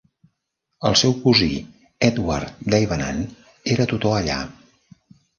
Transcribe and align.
El 0.89 0.95
seu 1.01 1.11
cosí, 1.25 1.49
Edward 2.07 2.63
Davenant, 2.75 3.19
era 3.75 3.87
tutor 3.93 4.17
allà. 4.21 4.39